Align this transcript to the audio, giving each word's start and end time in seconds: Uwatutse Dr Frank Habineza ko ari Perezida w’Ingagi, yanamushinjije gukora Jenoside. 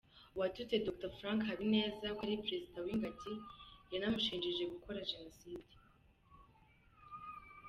Uwatutse 0.35 0.75
Dr 0.85 1.09
Frank 1.17 1.39
Habineza 1.49 2.07
ko 2.17 2.21
ari 2.25 2.41
Perezida 2.45 2.77
w’Ingagi, 2.85 3.33
yanamushinjije 3.91 4.63
gukora 4.73 5.05
Jenoside. 5.11 5.75